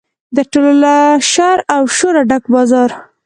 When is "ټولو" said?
0.51-0.71